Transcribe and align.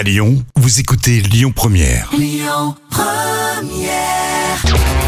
À 0.00 0.02
Lyon, 0.02 0.42
vous 0.56 0.80
écoutez 0.80 1.20
Lyon 1.20 1.52
Première. 1.54 2.08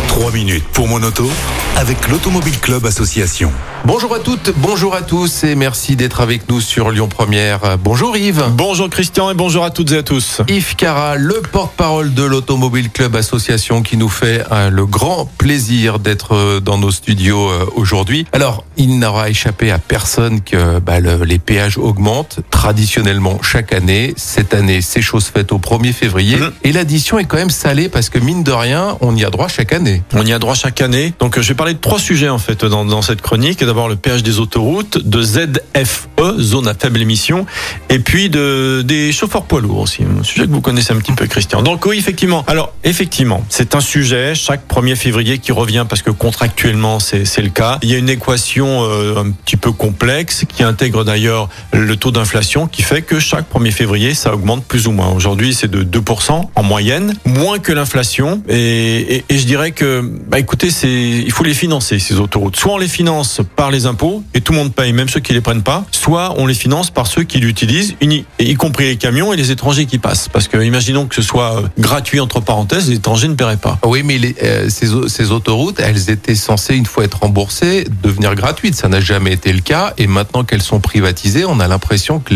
3 0.09 0.33
minutes 0.33 0.69
pour 0.75 0.87
mon 0.87 1.03
auto 1.03 1.31
avec 1.77 2.09
l'Automobile 2.09 2.59
Club 2.61 2.85
Association. 2.85 3.51
Bonjour 3.85 4.15
à 4.15 4.21
toutes, 4.21 4.53
bonjour 4.59 4.95
à 4.95 5.03
tous 5.03 5.43
et 5.43 5.57
merci 5.57 5.97
d'être 5.97 6.21
avec 6.21 6.49
nous 6.49 6.61
sur 6.61 6.93
Lyon 6.93 7.09
Première. 7.09 7.77
Bonjour 7.79 8.17
Yves. 8.17 8.45
Bonjour 8.53 8.89
Christian 8.89 9.29
et 9.31 9.35
bonjour 9.35 9.65
à 9.65 9.71
toutes 9.71 9.91
et 9.91 9.97
à 9.99 10.03
tous. 10.05 10.41
Yves 10.49 10.77
Cara, 10.77 11.17
le 11.17 11.43
porte-parole 11.51 12.15
de 12.15 12.23
l'Automobile 12.23 12.91
Club 12.91 13.17
Association 13.17 13.83
qui 13.83 13.97
nous 13.97 14.09
fait 14.09 14.45
euh, 14.53 14.71
le 14.71 14.87
grand 14.87 15.27
plaisir 15.37 15.99
d'être 15.99 16.35
euh, 16.37 16.61
dans 16.61 16.79
nos 16.79 16.93
studios 16.93 17.49
euh, 17.51 17.67
aujourd'hui. 17.75 18.25
Alors, 18.33 18.65
il 18.77 19.01
n'aura 19.01 19.29
échappé 19.31 19.73
à 19.73 19.79
personne 19.79 20.43
que 20.43 20.79
bah, 20.79 21.01
le- 21.01 21.25
les 21.25 21.41
péages 21.41 21.77
augmentent 21.77 22.39
traditionnellement 22.51 23.41
chaque 23.43 23.73
année. 23.73 24.15
Cette 24.17 24.55
année, 24.55 24.81
c'est 24.81 25.03
chose 25.03 25.25
faite 25.27 25.51
au 25.51 25.59
1er 25.59 25.93
février 25.93 26.37
Mhm. 26.37 26.53
et 26.63 26.71
l'addition 26.73 27.19
est 27.19 27.25
quand 27.25 27.37
même 27.37 27.51
salée 27.51 27.89
parce 27.89 28.11
que 28.11 28.21
mine 28.21 28.45
de 28.45 28.53
rien, 28.53 28.97
on 29.01 29.17
y 29.17 29.25
a 29.25 29.31
droit 29.31 29.49
chaque 29.49 29.73
année. 29.73 30.03
On 30.15 30.25
y 30.25 30.33
a 30.33 30.39
droit 30.39 30.55
chaque 30.55 30.81
année. 30.81 31.15
Donc 31.19 31.39
je 31.41 31.49
vais 31.49 31.55
parler 31.55 31.75
de 31.75 31.81
trois 31.81 31.99
sujets 31.99 32.29
en 32.29 32.39
fait 32.39 32.65
dans, 32.65 32.85
dans 32.85 33.03
cette 33.03 33.23
chronique. 33.23 33.61
D'abord 33.73 33.89
le 33.89 33.97
péage 33.97 34.23
des 34.23 34.39
autoroutes, 34.39 34.99
de 34.99 35.23
ZFE, 35.23 36.39
zone 36.39 36.69
à 36.69 36.75
faible 36.75 37.01
émission, 37.01 37.47
et 37.89 38.01
puis 38.01 38.29
de 38.29 38.83
des 38.85 39.13
chauffeurs 39.13 39.45
poids 39.45 39.63
lourds 39.63 39.79
aussi. 39.79 40.03
Un 40.03 40.23
sujet 40.23 40.47
que 40.47 40.53
vous 40.53 40.61
connaissez 40.61 40.93
un 40.93 40.99
petit 40.99 41.13
peu 41.13 41.27
Christian. 41.27 41.63
Donc 41.63 41.87
oui 41.87 41.97
effectivement. 41.97 42.45
Alors 42.49 42.75
effectivement, 42.85 43.43
c'est 43.49 43.75
un 43.75 43.81
sujet 43.81 44.35
chaque 44.35 44.69
1er 44.69 44.95
février 44.95 45.39
qui 45.39 45.53
revient 45.53 45.87
parce 45.89 46.03
que 46.03 46.11
contractuellement 46.11 47.01
c'est 47.01 47.25
le 47.39 47.49
cas. 47.49 47.79
Il 47.81 47.91
y 47.91 47.95
a 47.95 47.99
une 47.99 48.11
équation 48.11 48.83
euh, 48.83 49.17
un 49.17 49.31
petit 49.31 49.57
peu 49.57 49.73
complexe 49.73 50.45
qui 50.47 50.63
intègre 50.63 51.03
d'ailleurs 51.03 51.49
le 51.73 51.97
taux 51.97 52.11
d'inflation 52.11 52.67
qui 52.67 52.83
fait 52.83 53.01
que 53.01 53.21
chaque 53.21 53.51
1er 53.51 53.71
février 53.71 54.13
ça 54.13 54.35
augmente 54.35 54.67
plus 54.67 54.87
ou 54.87 54.93
moins. 54.93 55.13
Aujourd'hui 55.13 55.55
c'est 55.55 55.71
de 55.71 55.83
2% 55.83 56.43
en 56.55 56.63
moyenne, 56.63 57.15
moins 57.25 57.59
que 57.59 57.73
l'inflation. 57.73 58.43
Et, 58.51 59.25
et, 59.31 59.39
je 59.39 59.47
dirais 59.47 59.71
que 59.71 60.03
bah 60.29 60.39
écoutez 60.39 60.69
il 60.69 61.33
faut 61.33 61.45
les 61.45 61.55
financer 61.55 61.99
ces 61.99 62.21
autoroutes. 62.21 62.57
Soit 62.57 62.75
on 62.75 62.79
les 62.79 62.89
finance 62.89 63.41
par 63.57 63.62
les 63.71 63.87
impôts 63.87 64.23
et 64.35 64.41
tout 64.41 64.53
le 64.53 64.59
monde 64.59 64.73
paye, 64.75 64.93
même 64.93 65.09
ceux 65.09 65.21
qui 65.21 65.33
les 65.33 65.41
prennent 65.41 65.63
pas. 65.63 65.85
Soit 65.93 66.35
on 66.39 66.47
les 66.47 66.55
finance 66.55 66.91
par 66.91 67.07
ceux 67.07 67.23
qui 67.23 67.39
l'utilisent, 67.39 67.95
y 68.01 68.55
compris 68.55 68.87
les 68.87 68.97
camions 68.97 69.33
et 69.33 69.37
les 69.37 69.51
étrangers 69.51 69.87
qui 69.87 69.99
passent. 69.99 70.29
Parce 70.29 70.49
que 70.49 70.57
imaginons 70.63 71.07
que 71.07 71.15
ce 71.15 71.23
soit 71.23 71.59
euh, 71.59 71.63
gratuit 71.79 72.21
entre 72.21 72.41
parenthèses, 72.41 72.89
les 72.89 72.97
étrangers 72.97 73.29
ne 73.29 73.35
paieraient 73.35 73.57
pas. 73.57 73.79
Oui, 73.85 74.03
mais 74.05 74.19
les- 74.19 74.37
euh, 74.43 74.69
ces, 74.69 74.93
au- 74.93 75.09
ces 75.09 75.31
autoroutes, 75.31 75.81
elles 75.81 76.11
étaient 76.11 76.35
censées, 76.35 76.75
une 76.77 76.87
fois 76.87 77.05
être 77.05 77.21
remboursées, 77.21 77.87
devenir 78.03 78.35
gratuites. 78.35 78.75
Ça 78.75 78.89
n'a 78.89 79.01
jamais 79.01 79.33
été 79.33 79.53
le 79.53 79.61
cas. 79.61 79.93
Et 79.99 80.07
maintenant 80.07 80.45
qu'elles 80.45 80.63
sont 80.63 80.81
privatisées, 80.81 81.45
on 81.45 81.61
a 81.61 81.69
l'impression 81.69 82.19
que 82.21 82.35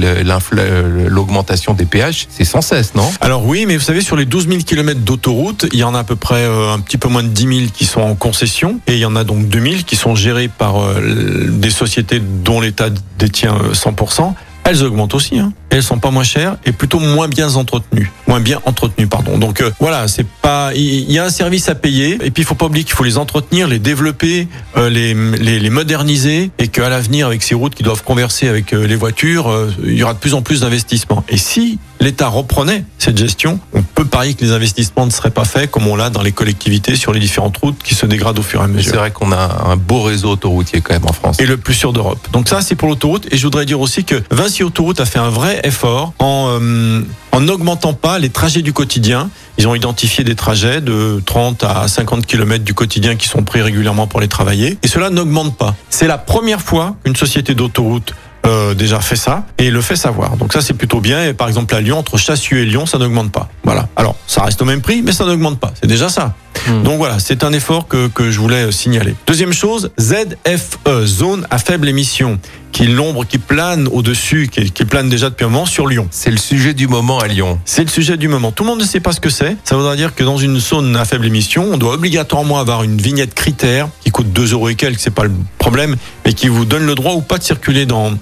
l'augmentation 1.08 1.74
des 1.74 1.84
péages, 1.86 2.26
c'est 2.30 2.44
sans 2.44 2.60
cesse, 2.60 2.94
non? 2.94 3.10
Alors 3.20 3.44
oui, 3.46 3.64
mais 3.66 3.76
vous 3.76 3.82
savez, 3.82 4.00
sur 4.00 4.16
les 4.16 4.24
12 4.24 4.48
000 4.48 4.58
kilomètres 4.60 5.00
d'autoroute, 5.00 5.66
il 5.72 5.78
y 5.78 5.84
en 5.84 5.94
a 5.94 6.00
à 6.00 6.04
peu 6.04 6.16
près 6.16 6.42
euh, 6.44 6.72
un 6.72 6.80
petit 6.80 6.98
peu 6.98 7.08
moins 7.08 7.22
de 7.22 7.28
10 7.28 7.42
000 7.42 7.70
qui 7.72 7.84
sont 7.84 8.00
en 8.00 8.14
concession, 8.14 8.80
et 8.86 8.94
il 8.94 8.98
y 8.98 9.04
en 9.04 9.16
a 9.16 9.24
donc 9.24 9.48
2 9.48 9.60
000 9.60 9.74
qui 9.86 9.96
sont 9.96 10.14
gérés 10.14 10.48
par 10.48 10.76
euh, 10.82 11.00
des 11.16 11.70
sociétés 11.70 12.20
dont 12.20 12.60
l'État 12.60 12.88
détient 13.18 13.54
euh, 13.54 13.72
100%. 13.72 14.34
Elles 14.68 14.82
augmentent 14.82 15.14
aussi, 15.14 15.38
hein. 15.38 15.52
elles 15.70 15.84
sont 15.84 16.00
pas 16.00 16.10
moins 16.10 16.24
chères 16.24 16.56
et 16.64 16.72
plutôt 16.72 16.98
moins 16.98 17.28
bien 17.28 17.54
entretenues, 17.54 18.10
moins 18.26 18.40
bien 18.40 18.60
entretenues, 18.64 19.06
pardon. 19.06 19.38
Donc 19.38 19.60
euh, 19.60 19.70
voilà, 19.78 20.08
c'est 20.08 20.26
pas, 20.26 20.72
il 20.74 21.08
y 21.08 21.20
a 21.20 21.24
un 21.24 21.30
service 21.30 21.68
à 21.68 21.76
payer 21.76 22.14
et 22.14 22.32
puis 22.32 22.42
il 22.42 22.44
faut 22.44 22.56
pas 22.56 22.66
oublier 22.66 22.82
qu'il 22.84 22.96
faut 22.96 23.04
les 23.04 23.16
entretenir, 23.16 23.68
les 23.68 23.78
développer, 23.78 24.48
euh, 24.76 24.90
les, 24.90 25.70
moderniser 25.70 26.50
et 26.58 26.66
qu'à 26.66 26.88
l'avenir 26.88 27.28
avec 27.28 27.44
ces 27.44 27.54
routes 27.54 27.76
qui 27.76 27.84
doivent 27.84 28.02
converser 28.02 28.48
avec 28.48 28.72
euh, 28.72 28.88
les 28.88 28.96
voitures, 28.96 29.48
euh, 29.48 29.72
il 29.84 29.94
y 29.94 30.02
aura 30.02 30.14
de 30.14 30.18
plus 30.18 30.34
en 30.34 30.42
plus 30.42 30.62
d'investissements. 30.62 31.24
Et 31.28 31.36
si 31.36 31.78
l'État 32.00 32.26
reprenait 32.26 32.82
cette 32.98 33.18
gestion, 33.18 33.60
on 33.72 33.82
peut 33.96 34.04
parier 34.04 34.34
que 34.34 34.44
les 34.44 34.52
investissements 34.52 35.06
ne 35.06 35.10
seraient 35.10 35.30
pas 35.30 35.44
faits 35.46 35.70
comme 35.70 35.86
on 35.86 35.96
l'a 35.96 36.10
dans 36.10 36.22
les 36.22 36.30
collectivités 36.32 36.96
sur 36.96 37.12
les 37.14 37.18
différentes 37.18 37.56
routes 37.56 37.82
qui 37.82 37.94
se 37.94 38.04
dégradent 38.04 38.38
au 38.38 38.42
fur 38.42 38.60
et 38.60 38.64
à 38.64 38.66
C'est 38.66 38.72
mesure. 38.74 38.96
vrai 38.96 39.10
qu'on 39.10 39.32
a 39.32 39.64
un 39.70 39.76
beau 39.76 40.02
réseau 40.02 40.30
autoroutier 40.30 40.82
quand 40.82 40.92
même 40.92 41.06
en 41.06 41.14
France. 41.14 41.40
Et 41.40 41.46
le 41.46 41.56
plus 41.56 41.72
sûr 41.74 41.94
d'Europe. 41.94 42.18
Donc 42.32 42.46
ça, 42.46 42.60
c'est 42.60 42.74
pour 42.74 42.88
l'autoroute. 42.88 43.26
Et 43.32 43.38
je 43.38 43.42
voudrais 43.42 43.64
dire 43.64 43.80
aussi 43.80 44.04
que 44.04 44.22
Vinci 44.30 44.62
Autoroute 44.62 45.00
a 45.00 45.06
fait 45.06 45.18
un 45.18 45.30
vrai 45.30 45.60
effort 45.64 46.12
en 46.18 46.58
euh, 46.60 47.00
en 47.32 47.40
n'augmentant 47.40 47.92
pas 47.92 48.18
les 48.18 48.30
trajets 48.30 48.62
du 48.62 48.72
quotidien. 48.72 49.28
Ils 49.58 49.66
ont 49.68 49.74
identifié 49.74 50.24
des 50.24 50.34
trajets 50.34 50.80
de 50.80 51.22
30 51.24 51.64
à 51.64 51.86
50 51.88 52.24
km 52.26 52.64
du 52.64 52.72
quotidien 52.72 53.16
qui 53.16 53.28
sont 53.28 53.42
pris 53.42 53.60
régulièrement 53.60 54.06
pour 54.06 54.20
les 54.20 54.28
travailler. 54.28 54.78
Et 54.82 54.88
cela 54.88 55.10
n'augmente 55.10 55.56
pas. 55.56 55.74
C'est 55.90 56.06
la 56.06 56.16
première 56.18 56.60
fois 56.62 56.96
qu'une 57.04 57.16
société 57.16 57.54
d'autoroute 57.54 58.14
euh, 58.46 58.74
déjà 58.74 59.00
fait 59.00 59.16
ça 59.16 59.44
et 59.58 59.70
le 59.70 59.80
fait 59.80 59.96
savoir. 59.96 60.36
Donc 60.36 60.52
ça 60.52 60.60
c'est 60.60 60.74
plutôt 60.74 61.00
bien. 61.00 61.24
Et 61.24 61.34
par 61.34 61.48
exemple 61.48 61.74
à 61.74 61.80
Lyon, 61.80 61.98
entre 61.98 62.16
Chassieux 62.16 62.58
et 62.58 62.64
Lyon, 62.64 62.86
ça 62.86 62.98
n'augmente 62.98 63.32
pas. 63.32 63.48
Voilà. 63.64 63.88
Alors 63.96 64.16
ça 64.26 64.42
reste 64.42 64.60
au 64.62 64.64
même 64.64 64.80
prix, 64.80 65.02
mais 65.02 65.12
ça 65.12 65.24
n'augmente 65.24 65.58
pas. 65.58 65.72
C'est 65.80 65.88
déjà 65.88 66.08
ça. 66.08 66.34
Hmm. 66.68 66.82
Donc 66.82 66.98
voilà, 66.98 67.18
c'est 67.18 67.44
un 67.44 67.52
effort 67.52 67.86
que, 67.86 68.08
que 68.08 68.30
je 68.30 68.40
voulais 68.40 68.72
signaler. 68.72 69.14
Deuxième 69.26 69.52
chose, 69.52 69.90
ZFE, 70.00 71.04
zone 71.04 71.46
à 71.50 71.58
faible 71.58 71.88
émission, 71.88 72.38
qui 72.76 72.84
est 72.84 72.88
l'ombre 72.88 73.24
qui 73.24 73.38
plane 73.38 73.88
au-dessus, 73.90 74.48
qui, 74.52 74.70
qui 74.70 74.84
plane 74.84 75.08
déjà 75.08 75.30
depuis 75.30 75.46
un 75.46 75.48
moment 75.48 75.64
sur 75.64 75.86
Lyon. 75.86 76.08
C'est 76.10 76.30
le 76.30 76.36
sujet 76.36 76.74
du 76.74 76.88
moment 76.88 77.18
à 77.18 77.26
Lyon. 77.26 77.58
C'est 77.64 77.80
le 77.80 77.88
sujet 77.88 78.18
du 78.18 78.28
moment. 78.28 78.52
Tout 78.52 78.64
le 78.64 78.68
monde 78.68 78.80
ne 78.80 78.84
sait 78.84 79.00
pas 79.00 79.12
ce 79.12 79.20
que 79.20 79.30
c'est. 79.30 79.56
Ça 79.64 79.76
voudra 79.76 79.96
dire 79.96 80.14
que 80.14 80.22
dans 80.22 80.36
une 80.36 80.60
zone 80.60 80.94
à 80.94 81.06
faible 81.06 81.24
émission, 81.24 81.70
on 81.72 81.78
doit 81.78 81.94
obligatoirement 81.94 82.58
avoir 82.58 82.82
une 82.82 82.98
vignette 82.98 83.32
critère 83.32 83.88
qui 84.04 84.10
coûte 84.10 84.30
2 84.30 84.52
euros 84.52 84.68
et 84.68 84.74
quelques, 84.74 85.00
c'est 85.00 85.08
pas 85.08 85.24
le 85.24 85.30
problème, 85.56 85.96
mais 86.26 86.34
qui 86.34 86.48
vous 86.48 86.66
donne 86.66 86.84
le 86.84 86.94
droit 86.94 87.14
ou 87.14 87.22
pas 87.22 87.38
de 87.38 87.44
circuler 87.44 87.86
dans, 87.86 88.12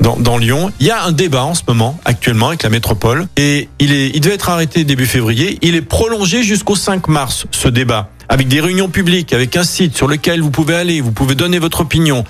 dans, 0.00 0.16
dans 0.16 0.38
Lyon. 0.38 0.70
Il 0.78 0.86
y 0.86 0.92
a 0.92 1.02
un 1.02 1.10
débat 1.10 1.42
en 1.42 1.54
ce 1.54 1.62
moment, 1.66 1.98
actuellement, 2.04 2.46
avec 2.46 2.62
la 2.62 2.70
métropole, 2.70 3.26
et 3.36 3.68
il, 3.80 3.92
est, 3.92 4.12
il 4.14 4.20
devait 4.20 4.36
être 4.36 4.48
arrêté 4.48 4.84
début 4.84 5.06
février. 5.06 5.58
Il 5.60 5.74
est 5.74 5.82
prolongé 5.82 6.44
jusqu'au 6.44 6.76
5 6.76 7.08
mars, 7.08 7.46
ce 7.50 7.66
débat, 7.66 8.10
avec 8.28 8.46
des 8.46 8.60
réunions 8.60 8.88
publiques, 8.88 9.32
avec 9.32 9.56
un 9.56 9.64
site 9.64 9.96
sur 9.96 10.06
lequel 10.06 10.40
vous 10.40 10.52
pouvez 10.52 10.76
aller, 10.76 11.00
vous 11.00 11.10
pouvez 11.10 11.34
donner 11.34 11.58
votre 11.58 11.80
opinion. 11.80 12.24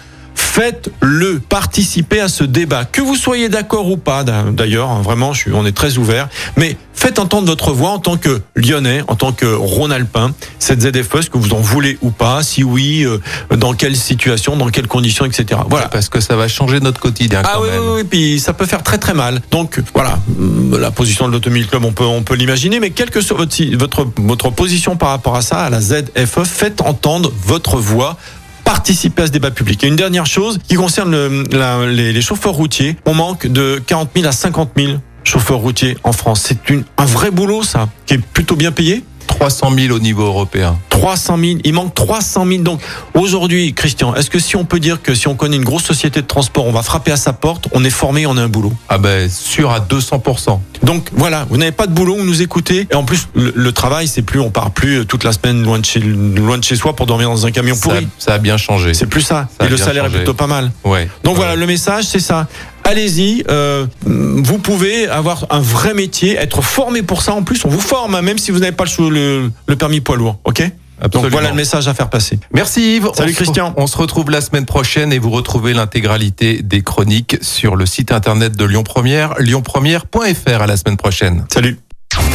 Faites-le, 0.59 1.41
participez 1.41 2.21
à 2.21 2.29
ce 2.29 2.45
débat, 2.45 2.85
que 2.85 3.01
vous 3.01 3.17
soyez 3.17 3.49
d'accord 3.49 3.91
ou 3.91 3.97
pas. 3.97 4.23
d'a- 4.23 4.45
D'ailleurs, 4.53 4.89
hein, 4.89 5.03
vraiment, 5.03 5.33
je 5.33 5.41
suis, 5.41 5.53
on 5.53 5.67
est 5.67 5.73
très 5.73 5.99
ouvert. 5.99 6.29
Mais 6.57 6.77
faites 6.95 7.19
entendre 7.19 7.49
votre 7.49 7.73
voix 7.73 7.91
en 7.91 7.99
tant 7.99 8.17
que 8.17 8.41
Lyonnais, 8.55 9.03
en 9.09 9.17
tant 9.17 9.33
que 9.33 9.47
Rhône-Alpin, 9.47 10.33
cette 10.61 10.81
ZFE, 10.83 11.17
est-ce 11.17 11.29
que 11.29 11.39
vous 11.39 11.55
en 11.55 11.59
voulez 11.61 11.99
ou 12.03 12.13
pas 12.13 12.45
Si 12.45 12.63
oui, 12.63 13.05
euh, 13.05 13.19
dans 13.57 13.73
quelle 13.73 13.97
situation, 13.97 14.57
dans 14.57 14.69
quelles 14.69 14.87
conditions, 14.87 15.25
etc. 15.25 15.61
Voilà. 15.69 15.89
Parce 15.89 16.09
que 16.09 16.21
ça 16.21 16.37
va 16.37 16.47
changer 16.47 16.79
notre 16.79 17.01
quotidien 17.01 17.43
Ah 17.45 17.55
quand 17.57 17.63
oui, 17.63 17.71
même. 17.71 17.81
oui, 17.81 17.93
oui, 17.97 18.05
puis 18.05 18.39
ça 18.39 18.53
peut 18.53 18.67
faire 18.67 18.85
très 18.85 18.99
très 18.99 19.13
mal. 19.13 19.41
Donc 19.51 19.83
voilà, 19.93 20.21
hum, 20.39 20.79
la 20.79 20.93
position 20.93 21.27
de 21.27 21.33
l'Automobile 21.33 21.67
Club, 21.67 21.85
on 21.85 21.93
peut, 21.93 22.05
on 22.05 22.23
peut 22.23 22.37
l'imaginer, 22.37 22.79
mais 22.79 22.91
quelle 22.91 23.11
que 23.11 23.21
soit 23.23 23.37
votre, 23.37 23.57
votre, 23.77 24.07
votre 24.19 24.51
position 24.51 24.95
par 24.95 25.09
rapport 25.09 25.35
à 25.35 25.43
ça, 25.43 25.65
à 25.65 25.69
la 25.71 25.81
ZFE, 25.81 26.45
faites 26.45 26.81
entendre 26.81 27.33
votre 27.45 27.79
voix. 27.79 28.17
Participez 28.65 29.23
à 29.23 29.27
ce 29.27 29.33
débat 29.33 29.51
public. 29.51 29.85
Et 29.85 29.89
une 29.89 29.97
dernière 29.97 30.27
chose 30.27 30.59
qui 30.67 30.75
concerne 30.75 31.45
les, 31.87 32.23
chauffeurs 32.23 32.55
routiers, 32.55 32.97
on 33.07 33.15
manque 33.15 33.47
de 33.47 33.83
40 33.87 34.11
000 34.15 34.27
à 34.27 34.33
50 34.33 34.71
000 34.77 34.93
chauffeurs 35.23 35.59
routiers 35.59 35.97
en 36.03 36.13
France. 36.13 36.43
C'est 36.47 36.59
un 36.97 37.05
vrai 37.05 37.31
boulot, 37.31 37.63
ça, 37.63 37.89
qui 38.07 38.15
est 38.15 38.19
plutôt 38.19 38.57
bien 38.57 38.73
payé. 38.73 39.05
300 39.27 39.71
000 39.77 39.95
au 39.95 39.99
niveau 39.99 40.23
européen. 40.25 40.77
300 40.91 41.37
000, 41.39 41.53
il 41.65 41.73
manque 41.75 41.95
300 41.95 42.47
000. 42.47 42.63
Donc 42.63 42.81
aujourd'hui, 43.15 43.75
Christian, 43.75 44.15
est-ce 44.15 44.31
que 44.31 44.39
si 44.39 44.57
on 44.57 44.65
peut 44.65 44.81
dire 44.81 45.03
que 45.03 45.15
si 45.15 45.29
on 45.29 45.35
connaît 45.35 45.57
une 45.57 45.65
grosse 45.65 45.85
société 45.85 46.23
de 46.23 46.27
transport, 46.27 46.67
on 46.67 46.73
va 46.73 46.83
frapper 46.83 47.13
à 47.13 47.17
sa 47.17 47.33
porte, 47.33 47.69
on 47.73 47.85
est 47.85 47.91
formé, 47.91 48.27
on 48.27 48.37
a 48.37 48.43
un 48.43 48.49
boulot? 48.49 48.73
Ah 48.89 48.99
ben, 48.99 49.29
sûr 49.29 49.71
à 49.71 49.81
200%. 49.81 50.59
Donc 50.83 51.09
voilà, 51.15 51.47
vous 51.51 51.57
n'avez 51.57 51.73
pas 51.73 51.87
de 51.87 51.93
boulot, 51.93 52.17
vous 52.17 52.25
nous 52.25 52.43
écoutez. 52.43 52.87
Et 52.91 52.95
en 52.95 53.05
plus, 53.05 53.29
le, 53.35 53.53
le 53.55 53.73
travail, 53.73 54.07
c'est 54.09 54.23
plus, 54.23 54.41
on 54.41 54.51
part 54.51 54.71
plus 54.71 55.01
euh, 55.01 55.05
toute 55.05 55.25
la 55.25 55.33
semaine 55.33 55.63
loin 55.63 55.79
de 55.79 55.85
chez, 55.85 56.01
loin 56.01 56.59
de 56.59 56.65
chez 56.65 56.77
soi 56.77 56.95
pour 56.95 57.07
dormir 57.07 57.29
dans 57.31 57.47
un 57.47 57.51
camion 57.51 57.75
Ça, 57.75 57.81
pourri. 57.83 58.09
ça 58.19 58.35
a 58.35 58.39
bien 58.39 58.57
changé. 58.57 58.95
C'est 58.95 59.07
plus 59.07 59.23
ça. 59.23 59.49
Ça 59.59 59.67
Et 59.67 59.69
le 59.69 59.77
salaire 59.77 60.05
changé. 60.05 60.17
est 60.17 60.19
plutôt 60.19 60.35
pas 60.35 60.47
mal. 60.47 60.71
Ouais. 60.85 61.09
Donc 61.25 61.35
Ouais. 61.35 61.41
voilà, 61.41 61.57
le 61.57 61.67
message, 61.67 62.05
c'est 62.05 62.21
ça. 62.21 62.47
Allez-y, 62.85 63.45
euh, 63.51 63.87
vous 64.05 64.59
pouvez 64.59 65.09
avoir 65.09 65.47
un 65.51 65.61
vrai 65.61 65.95
métier, 65.95 66.37
être 66.37 66.63
formé 66.63 67.03
pour 67.03 67.23
ça. 67.23 67.33
En 67.33 67.43
plus, 67.43 67.65
on 67.65 67.69
vous 67.69 67.81
forme, 67.81 68.15
hein, 68.15 68.23
même 68.23 68.39
si 68.39 68.51
vous 68.51 68.59
n'avez 68.59 68.73
pas 68.73 68.85
le, 68.85 68.91
chou- 68.91 69.11
le, 69.11 69.51
le 69.67 69.77
permis 69.77 70.01
poids 70.01 70.17
lourd. 70.17 70.39
Ok 70.45 70.63
Donc 71.11 71.27
voilà 71.31 71.49
le 71.51 71.55
message 71.57 71.89
à 71.89 71.95
faire 71.95 72.11
passer. 72.11 72.39
Merci 72.53 72.97
Yves. 72.97 73.09
Salut 73.15 73.33
On 73.33 73.35
Christian. 73.35 73.75
On 73.79 73.87
se 73.87 73.97
retrouve 73.97 74.31
la 74.31 74.41
semaine 74.41 74.67
prochaine 74.67 75.13
et 75.13 75.19
vous 75.19 75.31
retrouvez 75.31 75.73
l'intégralité 75.73 76.61
des 76.63 76.83
chroniques 76.83 77.37
sur 77.41 77.75
le 77.75 77.87
site 77.87 78.13
internet 78.13 78.57
de 78.57 78.65
Lyon 78.65 78.83
Première, 78.85 79.35
lyonpremière.fr 79.39 80.61
à 80.63 80.67
la 80.67 80.77
semaine 80.77 80.97
prochaine. 80.99 81.47
Salut. 81.53 81.79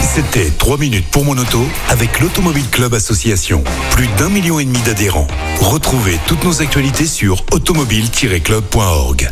C'était 0.01 0.49
3 0.57 0.77
minutes 0.77 1.05
pour 1.11 1.23
mon 1.23 1.37
auto 1.37 1.63
avec 1.89 2.19
l'Automobile 2.19 2.65
Club 2.71 2.93
Association. 2.95 3.63
Plus 3.91 4.07
d'un 4.17 4.27
million 4.29 4.59
et 4.59 4.65
demi 4.65 4.79
d'adhérents. 4.79 5.27
Retrouvez 5.61 6.17
toutes 6.25 6.43
nos 6.43 6.61
actualités 6.61 7.05
sur 7.05 7.45
automobile-club.org. 7.51 9.31